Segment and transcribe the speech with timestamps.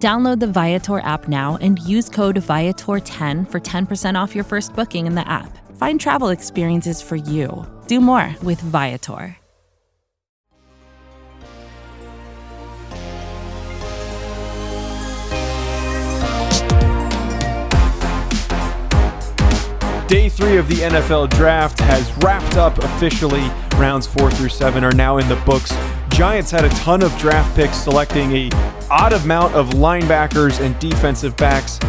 [0.00, 5.06] Download the Viator app now and use code Viator10 for 10% off your first booking
[5.06, 5.58] in the app.
[5.76, 7.66] Find travel experiences for you.
[7.86, 9.36] Do more with Viator.
[20.08, 23.44] Day three of the NFL draft has wrapped up officially.
[23.76, 25.72] Rounds four through seven are now in the books.
[26.20, 28.50] Giants had a ton of draft picks, selecting a
[28.90, 31.80] odd amount of linebackers and defensive backs.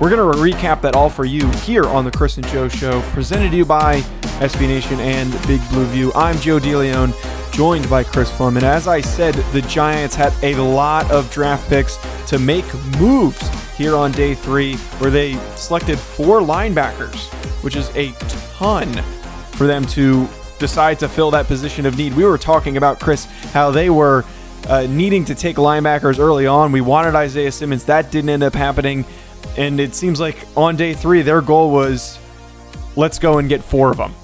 [0.00, 3.00] We're going to recap that all for you here on the Chris and Joe Show,
[3.10, 3.96] presented to you by
[4.38, 6.12] SB Nation and Big Blue View.
[6.14, 7.12] I'm Joe DeLeon,
[7.52, 8.54] joined by Chris Pflum.
[8.54, 13.42] And as I said, the Giants had a lot of draft picks to make moves
[13.76, 17.32] here on day three, where they selected four linebackers,
[17.64, 18.12] which is a
[18.58, 18.92] ton
[19.54, 20.28] for them to
[20.62, 22.14] decide to fill that position of need.
[22.14, 24.24] We were talking about, Chris, how they were
[24.68, 26.70] uh, needing to take linebackers early on.
[26.70, 27.84] We wanted Isaiah Simmons.
[27.86, 29.04] That didn't end up happening.
[29.58, 32.16] And it seems like on day three, their goal was
[32.94, 34.14] let's go and get four of them.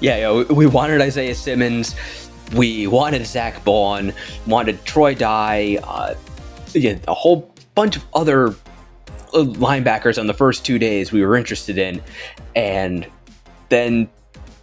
[0.00, 1.96] Yeah, we wanted Isaiah Simmons.
[2.54, 4.12] We wanted Zach Baun,
[4.46, 6.14] wanted Troy Dye, uh,
[6.74, 11.34] yeah, a whole bunch of other uh, linebackers on the first two days we were
[11.34, 12.02] interested in.
[12.54, 13.06] And
[13.70, 14.08] then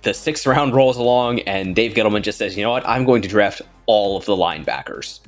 [0.03, 3.21] the sixth round rolls along, and Dave Gettleman just says, you know what, I'm going
[3.23, 5.19] to draft all of the linebackers.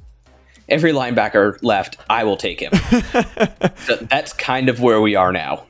[0.67, 2.71] Every linebacker left, I will take him.
[3.85, 5.65] so that's kind of where we are now.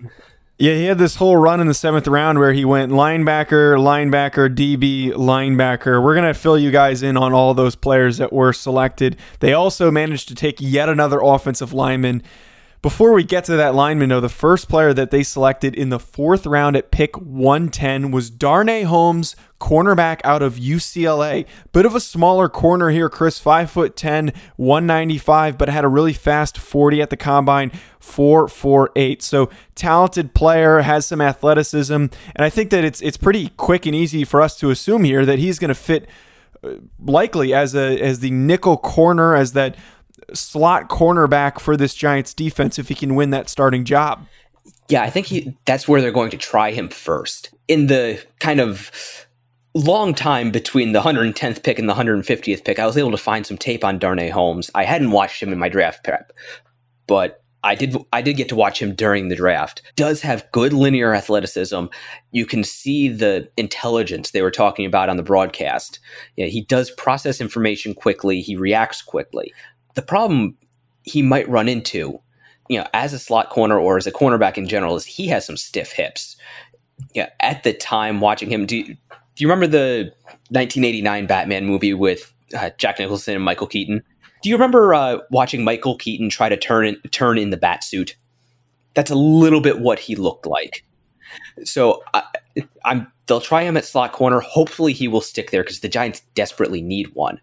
[0.58, 4.56] Yeah, he had this whole run in the seventh round where he went linebacker, linebacker,
[4.56, 6.02] DB, linebacker.
[6.02, 9.18] We're going to fill you guys in on all those players that were selected.
[9.42, 12.24] They also managed to take yet another offensive lineman.
[12.86, 15.98] Before we get to that lineman, though, the first player that they selected in the
[15.98, 21.48] fourth round at pick 110 was Darnay Holmes, cornerback out of UCLA.
[21.72, 27.02] Bit of a smaller corner here, Chris, 5'10, 195, but had a really fast 40
[27.02, 29.24] at the combine, 4'48.
[29.24, 33.96] So talented player, has some athleticism, and I think that it's it's pretty quick and
[33.96, 36.08] easy for us to assume here that he's going to fit
[36.64, 39.76] uh, likely as a as the nickel corner as that
[40.34, 44.26] slot cornerback for this Giants defense if he can win that starting job.
[44.90, 47.54] Yeah, I think he that's where they're going to try him first.
[47.68, 48.92] In the kind of
[49.74, 53.46] long time between the 110th pick and the 150th pick, I was able to find
[53.46, 54.72] some tape on Darnay Holmes.
[54.74, 56.32] I hadn't watched him in my draft prep,
[57.08, 59.82] but I did I did get to watch him during the draft.
[59.96, 61.86] Does have good linear athleticism.
[62.32, 66.00] You can see the intelligence they were talking about on the broadcast.
[66.36, 68.42] He does process information quickly.
[68.42, 69.52] He reacts quickly.
[69.96, 70.58] The problem
[71.04, 72.20] he might run into,
[72.70, 75.46] you know, as a slot corner or as a cornerback in general, is he has
[75.46, 76.36] some stiff hips.
[77.14, 78.96] Yeah, at the time watching him, do you, do
[79.38, 80.12] you remember the
[80.50, 84.02] 1989 Batman movie with uh, Jack Nicholson and Michael Keaton?
[84.42, 87.84] Do you remember uh, watching Michael Keaton try to turn in, turn in the bat
[87.84, 88.16] suit?
[88.94, 90.86] That's a little bit what he looked like.
[91.64, 92.24] So I,
[92.86, 94.40] I'm they'll try him at slot corner.
[94.40, 97.40] Hopefully he will stick there because the Giants desperately need one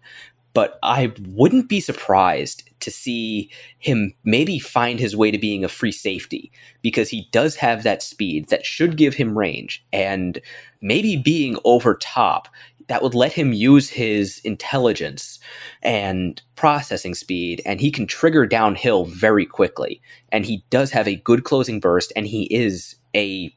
[0.53, 3.49] but I wouldn't be surprised to see
[3.79, 8.03] him maybe find his way to being a free safety because he does have that
[8.03, 10.39] speed that should give him range and
[10.81, 12.47] maybe being over top
[12.87, 15.39] that would let him use his intelligence
[15.81, 21.15] and processing speed and he can trigger downhill very quickly and he does have a
[21.15, 23.55] good closing burst and he is a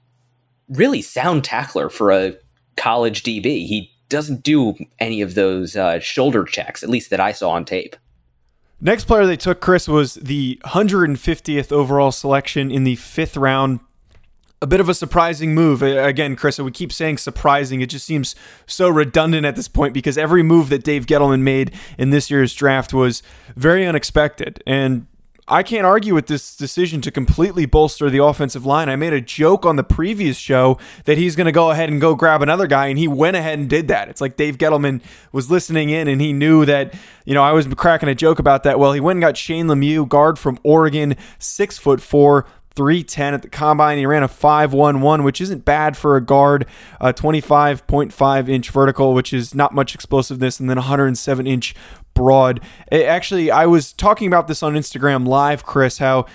[0.69, 2.35] really sound tackler for a
[2.77, 3.67] college DB.
[3.67, 7.65] He doesn't do any of those uh, shoulder checks, at least that I saw on
[7.65, 7.97] tape.
[8.81, 13.81] Next player they took, Chris, was the 150th overall selection in the fifth round.
[14.63, 15.83] A bit of a surprising move.
[15.83, 17.81] Again, Chris, we keep saying surprising.
[17.81, 18.35] It just seems
[18.67, 22.55] so redundant at this point because every move that Dave Gettleman made in this year's
[22.55, 23.23] draft was
[23.55, 24.63] very unexpected.
[24.67, 25.07] And
[25.49, 28.89] I can't argue with this decision to completely bolster the offensive line.
[28.89, 32.01] I made a joke on the previous show that he's going to go ahead and
[32.01, 34.09] go grab another guy, and he went ahead and did that.
[34.09, 35.01] It's like Dave Gettleman
[35.31, 36.95] was listening in, and he knew that,
[37.25, 38.81] you know, I was cracking a joke about that.
[38.81, 42.45] Well, he went and got Shane Lemieux, guard from Oregon, six foot four,
[42.75, 43.99] 310 at the combine.
[43.99, 46.67] He ran a 511, which isn't bad for a guard,
[47.01, 51.75] a 25.5 inch vertical, which is not much explosiveness, and then 107 inch
[52.17, 52.61] broad.
[52.91, 56.27] It, actually, I was talking about this on Instagram Live, Chris, how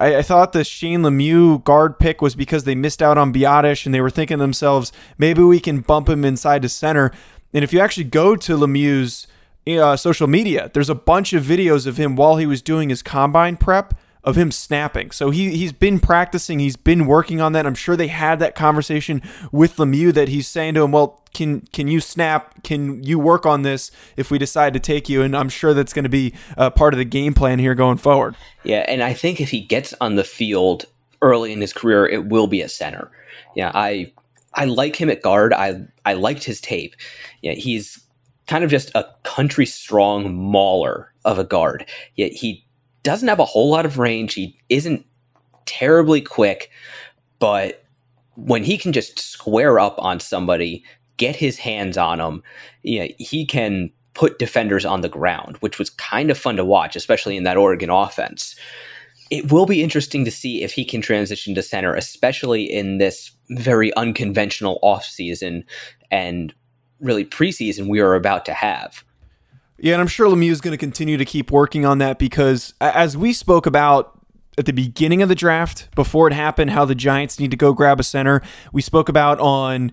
[0.00, 3.94] I, thought the Shane Lemieux guard pick was because they missed out on Biadasz and
[3.94, 7.10] they were thinking themselves, maybe we can bump him inside to center.
[7.54, 9.26] And if you actually go to Lemieux's
[9.66, 13.02] uh, social media, there's a bunch of videos of him while he was doing his
[13.02, 13.94] combine prep
[14.28, 15.10] of him snapping.
[15.10, 17.64] So he he's been practicing, he's been working on that.
[17.64, 21.62] I'm sure they had that conversation with Lemieux that he's saying to him, "Well, can
[21.72, 22.62] can you snap?
[22.62, 25.94] Can you work on this if we decide to take you?" And I'm sure that's
[25.94, 28.36] going to be uh, part of the game plan here going forward.
[28.64, 30.84] Yeah, and I think if he gets on the field
[31.22, 33.10] early in his career, it will be a center.
[33.56, 34.12] Yeah, I
[34.52, 35.54] I like him at guard.
[35.54, 36.96] I I liked his tape.
[37.40, 38.04] Yeah, he's
[38.46, 41.86] kind of just a country strong mauler of a guard.
[42.14, 42.66] Yet he
[43.08, 44.34] doesn't have a whole lot of range.
[44.34, 45.06] He isn't
[45.64, 46.70] terribly quick,
[47.38, 47.82] but
[48.34, 50.84] when he can just square up on somebody,
[51.16, 52.42] get his hands on him,
[52.82, 56.66] you know, he can put defenders on the ground, which was kind of fun to
[56.66, 58.54] watch, especially in that Oregon offense.
[59.30, 63.30] It will be interesting to see if he can transition to center, especially in this
[63.48, 65.64] very unconventional offseason
[66.10, 66.52] and
[67.00, 69.02] really preseason we are about to have.
[69.80, 72.74] Yeah, and I'm sure Lemieux is going to continue to keep working on that because,
[72.80, 74.18] as we spoke about
[74.58, 77.72] at the beginning of the draft, before it happened, how the Giants need to go
[77.72, 78.42] grab a center,
[78.72, 79.92] we spoke about on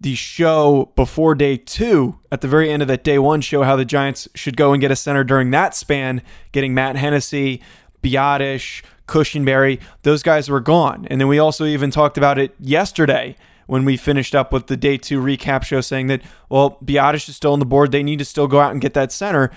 [0.00, 3.74] the show before day two, at the very end of that day one show, how
[3.74, 6.22] the Giants should go and get a center during that span,
[6.52, 7.60] getting Matt Hennessy,
[8.02, 11.06] Biadasz, Cushenberry, those guys were gone.
[11.10, 13.36] And then we also even talked about it yesterday
[13.66, 17.36] when we finished up with the day two recap show saying that, well, Biadasz is
[17.36, 17.92] still on the board.
[17.92, 19.50] They need to still go out and get that center.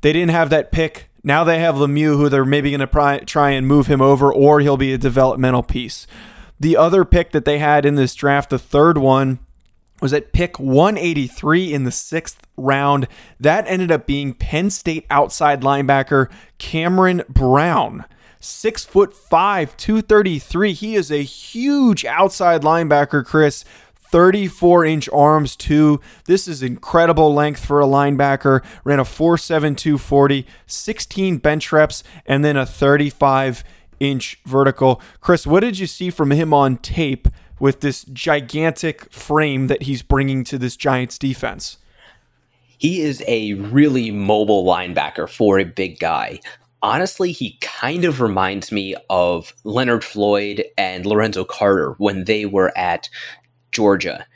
[0.00, 1.10] They didn't have that pick.
[1.22, 4.60] Now they have Lemieux, who they're maybe going to try and move him over, or
[4.60, 6.06] he'll be a developmental piece.
[6.58, 9.38] The other pick that they had in this draft, the third one,
[10.00, 13.06] was at pick 183 in the sixth round.
[13.38, 18.04] That ended up being Penn State outside linebacker Cameron Brown
[18.40, 20.72] six foot five, 233.
[20.72, 23.64] He is a huge outside linebacker, Chris.
[24.10, 26.00] 34 inch arms, too.
[26.24, 28.64] This is incredible length for a linebacker.
[28.82, 33.62] Ran a 4.7240, 16 bench reps, and then a 35
[34.00, 35.00] inch vertical.
[35.20, 37.28] Chris, what did you see from him on tape
[37.60, 41.78] with this gigantic frame that he's bringing to this Giants defense?
[42.78, 46.40] He is a really mobile linebacker for a big guy
[46.82, 52.76] honestly, he kind of reminds me of Leonard Floyd and Lorenzo Carter when they were
[52.76, 53.08] at
[53.72, 54.26] Georgia.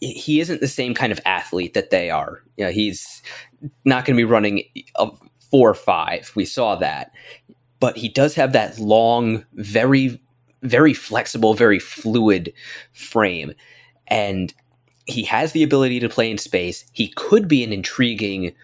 [0.00, 2.42] He isn't the same kind of athlete that they are.
[2.56, 3.22] You know, he's
[3.84, 4.64] not going to be running
[4.96, 5.10] a
[5.50, 6.32] four or five.
[6.34, 7.12] We saw that.
[7.80, 10.20] But he does have that long, very,
[10.62, 12.52] very flexible, very fluid
[12.92, 13.52] frame.
[14.06, 14.52] And
[15.06, 16.84] he has the ability to play in space.
[16.92, 18.54] He could be an intriguing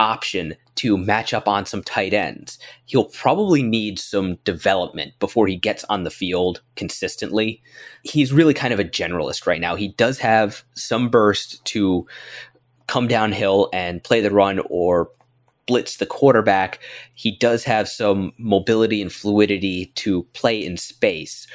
[0.00, 2.58] option to match up on some tight ends.
[2.86, 7.62] He'll probably need some development before he gets on the field consistently.
[8.02, 9.76] He's really kind of a generalist right now.
[9.76, 12.06] He does have some burst to
[12.86, 15.10] come downhill and play the run or
[15.66, 16.80] blitz the quarterback.
[17.14, 21.46] He does have some mobility and fluidity to play in space,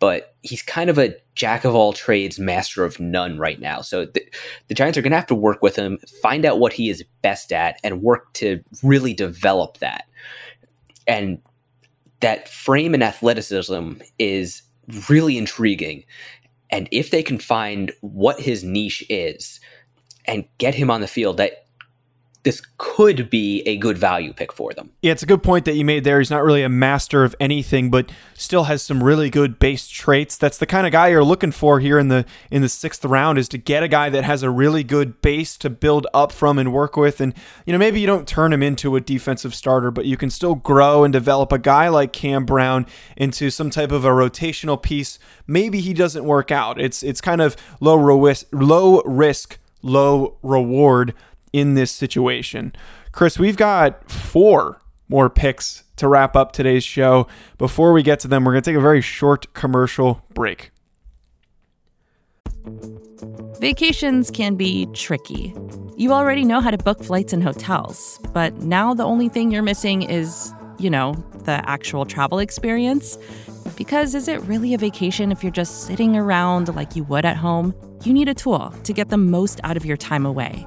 [0.00, 3.82] but he's kind of a jack of all trades, master of none right now.
[3.82, 4.26] So the,
[4.68, 7.04] the Giants are going to have to work with him, find out what he is
[7.22, 10.06] best at, and work to really develop that.
[11.06, 11.40] And
[12.20, 14.62] that frame and athleticism is
[15.08, 16.04] really intriguing.
[16.70, 19.60] And if they can find what his niche is
[20.24, 21.66] and get him on the field, that
[22.42, 24.90] this could be a good value pick for them.
[25.02, 26.18] Yeah, it's a good point that you made there.
[26.18, 30.38] He's not really a master of anything, but still has some really good base traits.
[30.38, 33.38] That's the kind of guy you're looking for here in the in the sixth round
[33.38, 36.58] is to get a guy that has a really good base to build up from
[36.58, 37.20] and work with.
[37.20, 37.34] And
[37.66, 40.54] you know, maybe you don't turn him into a defensive starter, but you can still
[40.54, 42.86] grow and develop a guy like Cam Brown
[43.18, 45.18] into some type of a rotational piece.
[45.46, 46.80] Maybe he doesn't work out.
[46.80, 51.14] It's it's kind of low risk, low risk, low reward
[51.52, 52.72] in this situation.
[53.12, 57.26] Chris, we've got four more picks to wrap up today's show.
[57.58, 60.70] Before we get to them, we're going to take a very short commercial break.
[63.60, 65.54] Vacations can be tricky.
[65.96, 69.62] You already know how to book flights and hotels, but now the only thing you're
[69.62, 71.12] missing is, you know,
[71.44, 73.18] the actual travel experience.
[73.76, 77.36] Because is it really a vacation if you're just sitting around like you would at
[77.36, 77.74] home?
[78.04, 80.66] You need a tool to get the most out of your time away.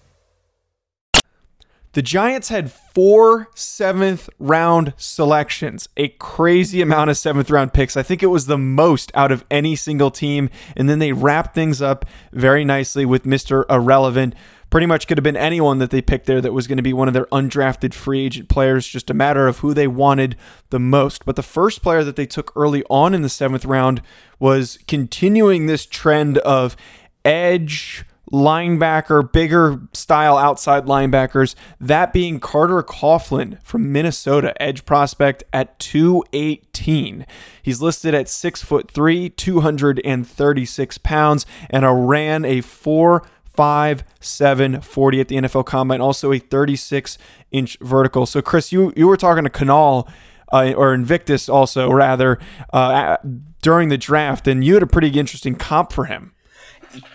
[1.93, 7.97] The Giants had four seventh round selections, a crazy amount of seventh round picks.
[7.97, 10.49] I think it was the most out of any single team.
[10.77, 13.65] And then they wrapped things up very nicely with Mr.
[13.69, 14.35] Irrelevant.
[14.69, 16.93] Pretty much could have been anyone that they picked there that was going to be
[16.93, 20.37] one of their undrafted free agent players, just a matter of who they wanted
[20.69, 21.25] the most.
[21.25, 24.01] But the first player that they took early on in the seventh round
[24.39, 26.77] was continuing this trend of
[27.25, 35.77] edge linebacker, bigger style outside linebackers, that being Carter Coughlin from Minnesota, edge prospect at
[35.79, 37.25] 218.
[37.61, 44.79] He's listed at six foot three, 236 pounds, and a ran a four five seven
[44.79, 47.17] forty at the NFL Combine, also a 36
[47.51, 48.25] inch vertical.
[48.25, 50.07] So, Chris, you you were talking to Canal
[50.51, 52.39] uh, or Invictus also rather
[52.71, 53.17] uh,
[53.61, 56.33] during the draft, and you had a pretty interesting comp for him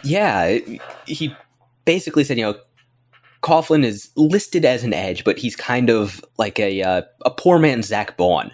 [0.02, 0.58] yeah,
[1.06, 1.34] he
[1.84, 2.58] basically said, you know,
[3.42, 7.58] Coughlin is listed as an edge, but he's kind of like a uh, a poor
[7.58, 8.50] man's Zach Baun,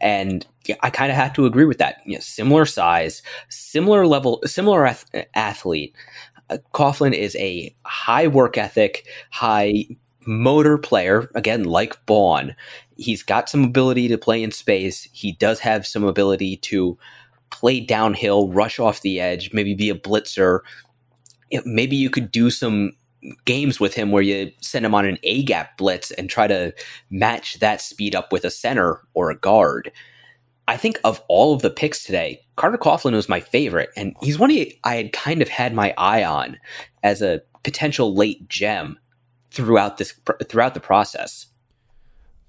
[0.00, 0.46] and
[0.80, 2.02] I kind of have to agree with that.
[2.04, 5.94] You know, similar size, similar level, similar ath- athlete.
[6.50, 9.86] Uh, Coughlin is a high work ethic, high
[10.26, 11.30] motor player.
[11.34, 12.54] Again, like Baun,
[12.96, 15.08] he's got some ability to play in space.
[15.12, 16.98] He does have some ability to
[17.50, 20.60] play downhill, rush off the edge, maybe be a blitzer.
[21.64, 22.92] maybe you could do some
[23.44, 26.74] games with him where you send him on an A gap blitz and try to
[27.10, 29.90] match that speed up with a center or a guard.
[30.66, 34.38] I think of all of the picks today, Carter Coughlin was my favorite, and he's
[34.38, 34.50] one
[34.84, 36.58] I had kind of had my eye on
[37.02, 38.98] as a potential late gem
[39.50, 40.14] throughout this
[40.48, 41.46] throughout the process.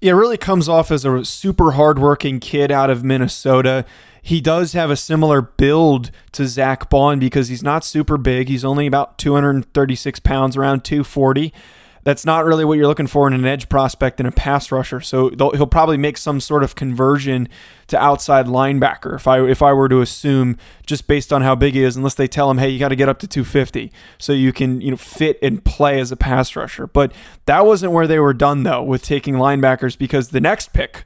[0.00, 3.84] Yeah, really comes off as a super hardworking kid out of Minnesota.
[4.26, 8.48] He does have a similar build to Zach Baun because he's not super big.
[8.48, 11.54] He's only about 236 pounds, around 240.
[12.02, 15.00] That's not really what you're looking for in an edge prospect and a pass rusher.
[15.00, 17.48] So he'll probably make some sort of conversion
[17.86, 21.74] to outside linebacker if I if I were to assume just based on how big
[21.74, 24.32] he is, unless they tell him, hey, you got to get up to 250 so
[24.32, 26.88] you can you know fit and play as a pass rusher.
[26.88, 27.12] But
[27.44, 31.04] that wasn't where they were done though with taking linebackers because the next pick,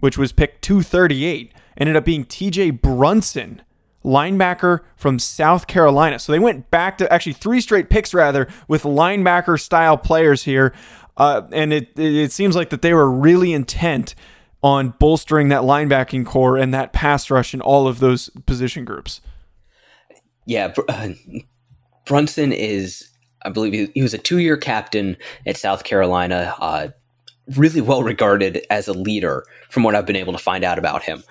[0.00, 3.62] which was pick 238 ended up being TJ Brunson,
[4.04, 6.18] linebacker from South Carolina.
[6.18, 10.72] So they went back to actually three straight picks, rather, with linebacker style players here.
[11.16, 14.14] Uh, and it, it seems like that they were really intent
[14.62, 19.20] on bolstering that linebacking corps and that pass rush in all of those position groups.
[20.46, 21.10] Yeah, uh,
[22.06, 23.08] Brunson is,
[23.44, 26.54] I believe, he was a two year captain at South Carolina.
[26.58, 26.88] Uh,
[27.56, 31.02] really well regarded as a leader from what I've been able to find out about
[31.02, 31.24] him.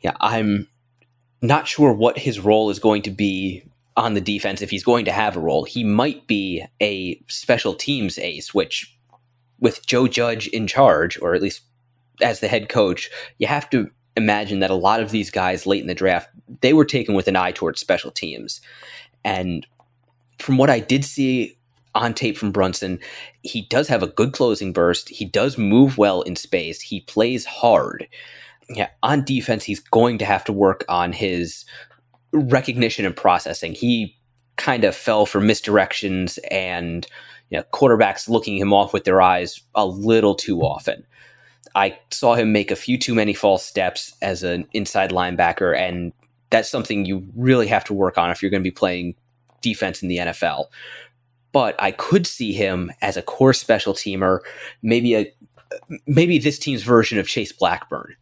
[0.00, 0.68] Yeah, I'm
[1.42, 3.64] not sure what his role is going to be
[3.96, 5.64] on the defense if he's going to have a role.
[5.64, 8.94] He might be a special teams ace, which
[9.58, 11.62] with Joe Judge in charge, or at least
[12.22, 15.80] as the head coach, you have to imagine that a lot of these guys late
[15.80, 16.28] in the draft,
[16.60, 18.60] they were taken with an eye towards special teams.
[19.24, 19.66] And
[20.38, 21.55] from what I did see
[21.96, 23.00] on tape from Brunson,
[23.42, 25.08] he does have a good closing burst.
[25.08, 26.80] He does move well in space.
[26.80, 28.06] He plays hard.
[28.68, 31.64] Yeah, on defense, he's going to have to work on his
[32.32, 33.72] recognition and processing.
[33.72, 34.16] He
[34.56, 37.06] kind of fell for misdirections and
[37.50, 41.06] you know, quarterbacks looking him off with their eyes a little too often.
[41.74, 46.12] I saw him make a few too many false steps as an inside linebacker, and
[46.50, 49.14] that's something you really have to work on if you're going to be playing
[49.60, 50.66] defense in the NFL
[51.56, 54.40] but I could see him as a core special teamer,
[54.82, 55.32] maybe a
[56.06, 58.14] maybe this team's version of Chase Blackburn.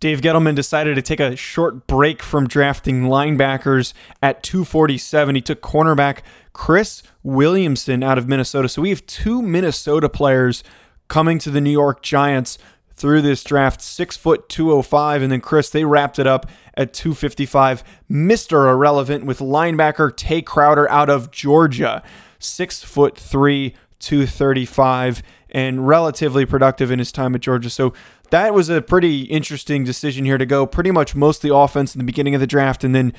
[0.00, 5.34] Dave Gettleman decided to take a short break from drafting linebackers at 247.
[5.34, 6.20] He took cornerback
[6.54, 8.70] Chris Williamson out of Minnesota.
[8.70, 10.64] So we have two Minnesota players
[11.08, 12.56] coming to the New York Giants
[12.94, 15.20] through this draft, six foot 205.
[15.20, 17.84] And then Chris, they wrapped it up at 255.
[18.10, 18.72] Mr.
[18.72, 22.02] Irrelevant with linebacker Tae Crowder out of Georgia
[22.42, 27.70] six foot three, 235, and relatively productive in his time at Georgia.
[27.70, 27.92] So
[28.30, 32.04] that was a pretty interesting decision here to go pretty much mostly offense in the
[32.04, 33.12] beginning of the draft and then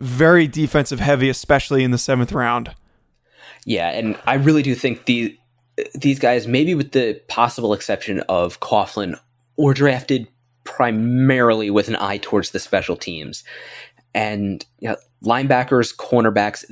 [0.00, 2.74] very defensive heavy, especially in the seventh round.
[3.64, 5.36] Yeah, and I really do think these
[5.94, 9.18] these guys, maybe with the possible exception of Coughlin,
[9.56, 10.26] were drafted
[10.64, 13.44] primarily with an eye towards the special teams.
[14.14, 16.64] And you know, linebackers, cornerbacks,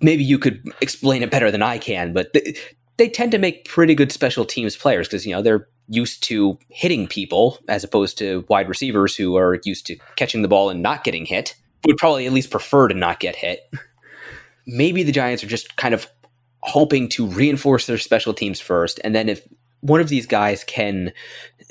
[0.00, 2.56] maybe you could explain it better than I can, but they,
[2.96, 6.58] they tend to make pretty good special teams players because, you know, they're used to
[6.68, 10.82] hitting people as opposed to wide receivers who are used to catching the ball and
[10.82, 11.54] not getting hit.
[11.86, 13.70] Would probably at least prefer to not get hit.
[14.66, 16.08] Maybe the Giants are just kind of
[16.60, 18.98] hoping to reinforce their special teams first.
[19.04, 19.46] And then if
[19.80, 21.12] one of these guys can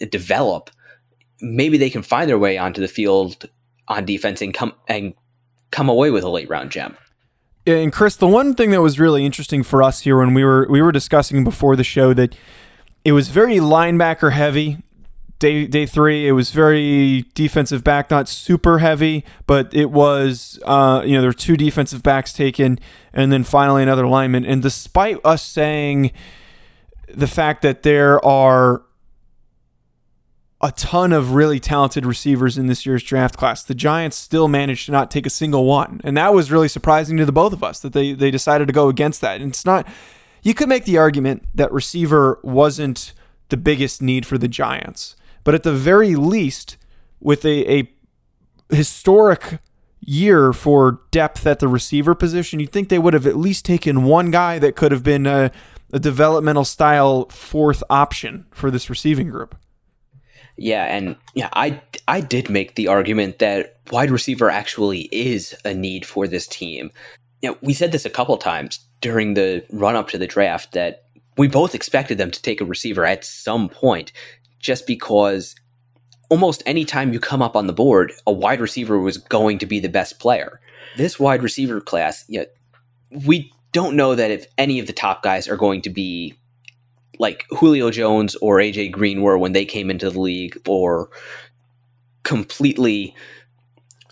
[0.10, 0.70] develop,
[1.41, 3.50] maybe they can find their way onto the field
[3.89, 5.13] on defense and come and
[5.72, 6.96] come away with a late round gem.
[7.68, 10.68] And Chris, the one thing that was really interesting for us here when we were
[10.70, 12.36] we were discussing before the show that
[13.04, 14.78] it was very linebacker heavy.
[15.38, 21.02] Day day three, it was very defensive back, not super heavy, but it was uh,
[21.06, 22.80] you know there were two defensive backs taken,
[23.12, 24.46] and then finally another lineman.
[24.46, 26.12] And despite us saying
[27.14, 28.84] the fact that there are
[30.66, 33.64] a ton of really talented receivers in this year's draft class.
[33.64, 36.02] The Giants still managed to not take a single one.
[36.04, 38.74] And that was really surprising to the both of us that they they decided to
[38.74, 39.42] go against that.
[39.42, 39.88] And it's not
[40.42, 43.14] you could make the argument that receiver wasn't
[43.50, 45.16] the biggest need for the Giants.
[45.44, 46.78] But at the very least,
[47.20, 47.90] with a, a
[48.72, 49.60] historic
[50.00, 54.04] year for depth at the receiver position, you'd think they would have at least taken
[54.04, 55.52] one guy that could have been a,
[55.94, 59.56] a developmental style fourth option for this receiving group.
[60.58, 65.74] Yeah, and yeah, I I did make the argument that wide receiver actually is a
[65.74, 66.92] need for this team.
[67.44, 71.04] Know, we said this a couple times during the run up to the draft that
[71.38, 74.12] we both expected them to take a receiver at some point,
[74.60, 75.56] just because
[76.30, 79.66] almost any time you come up on the board, a wide receiver was going to
[79.66, 80.60] be the best player.
[80.98, 82.46] This wide receiver class, know,
[83.26, 86.34] we don't know that if any of the top guys are going to be
[87.20, 91.10] like Julio Jones or AJ Green were when they came into the league, or
[92.24, 93.16] completely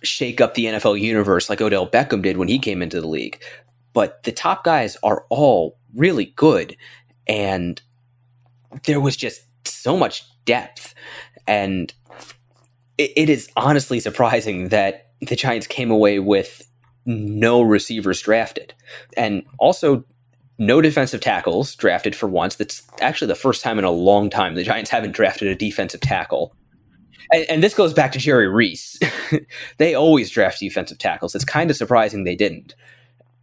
[0.04, 3.42] shake up the NFL universe like Odell Beckham did when he came into the league.
[3.94, 6.76] But the top guys are all really good,
[7.28, 7.82] and
[8.86, 10.94] there was just so much depth,
[11.48, 11.94] and
[12.98, 16.68] it, it is honestly surprising that the Giants came away with
[17.06, 18.74] no receivers drafted,
[19.16, 20.04] and also
[20.58, 22.56] no defensive tackles drafted for once.
[22.56, 26.02] That's actually the first time in a long time the Giants haven't drafted a defensive
[26.02, 26.56] tackle.
[27.32, 29.00] And, and this goes back to Jerry Reese.
[29.78, 31.36] they always draft defensive tackles.
[31.36, 32.76] It's kind of surprising they didn't.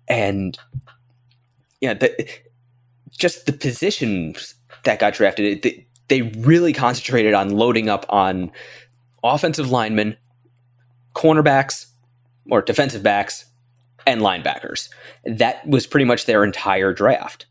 [0.09, 0.59] And
[1.81, 2.29] yeah, the,
[3.11, 8.51] just the positions that got drafted, they, they really concentrated on loading up on
[9.23, 10.17] offensive linemen,
[11.15, 11.87] cornerbacks,
[12.51, 13.47] or defensive backs,
[14.07, 14.89] and linebackers.
[15.25, 17.47] That was pretty much their entire draft.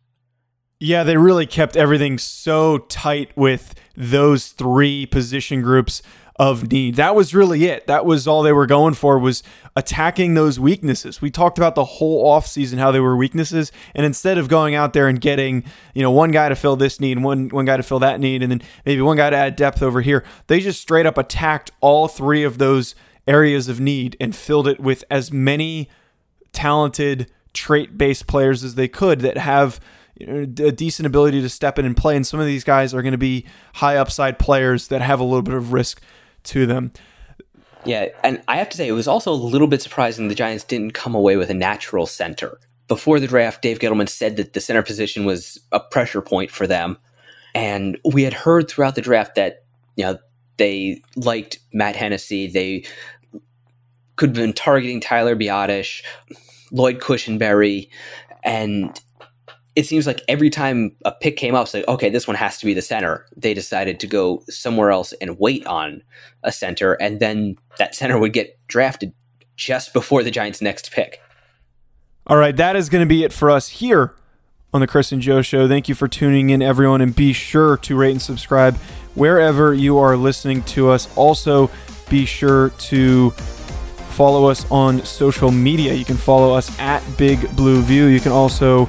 [0.79, 6.01] Yeah, they really kept everything so tight with those three position groups
[6.39, 6.95] of need.
[6.95, 7.85] That was really it.
[7.87, 9.43] That was all they were going for was
[9.75, 11.21] attacking those weaknesses.
[11.21, 14.93] We talked about the whole offseason how they were weaknesses and instead of going out
[14.93, 17.83] there and getting, you know, one guy to fill this need, one one guy to
[17.83, 20.79] fill that need and then maybe one guy to add depth over here, they just
[20.79, 22.95] straight up attacked all three of those
[23.27, 25.89] areas of need and filled it with as many
[26.51, 29.79] talented trait based players as they could that have
[30.21, 32.15] a decent ability to step in and play.
[32.15, 35.23] And some of these guys are going to be high upside players that have a
[35.23, 36.01] little bit of risk
[36.43, 36.91] to them.
[37.85, 40.65] Yeah, and I have to say, it was also a little bit surprising the Giants
[40.65, 42.59] didn't come away with a natural center.
[42.89, 46.67] Before the draft, Dave Gettleman said that the center position was a pressure point for
[46.67, 46.97] them.
[47.55, 49.63] And we had heard throughout the draft that,
[49.95, 50.17] you know,
[50.57, 52.47] they liked Matt Hennessy.
[52.47, 52.83] They
[54.19, 56.03] could have been targeting Tyler Biadasz,
[56.71, 57.89] Lloyd Cushenberry,
[58.43, 58.99] and
[59.75, 62.57] it seems like every time a pick came up, it's like, okay, this one has
[62.57, 63.25] to be the center.
[63.37, 66.03] They decided to go somewhere else and wait on
[66.43, 69.13] a center, and then that center would get drafted
[69.55, 71.21] just before the Giants' next pick.
[72.27, 74.15] All right, that is going to be it for us here
[74.73, 75.67] on the Chris and Joe Show.
[75.69, 78.75] Thank you for tuning in, everyone, and be sure to rate and subscribe
[79.15, 81.07] wherever you are listening to us.
[81.15, 81.71] Also,
[82.09, 83.33] be sure to
[84.19, 85.93] follow us on social media.
[85.93, 88.07] You can follow us at Big Blue View.
[88.07, 88.87] You can also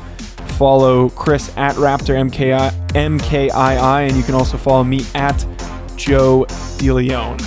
[0.58, 5.38] follow Chris at Raptor MKI, MKII, and you can also follow me at
[5.94, 6.46] Joe
[6.78, 7.38] DeLeon.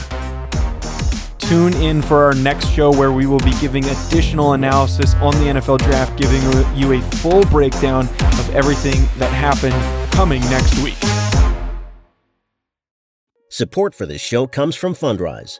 [1.40, 5.60] Tune in for our next show where we will be giving additional analysis on the
[5.60, 6.42] NFL draft, giving
[6.78, 9.76] you a full breakdown of everything that happened
[10.14, 10.96] coming next week.
[13.50, 15.60] Support for this show comes from Fundrise.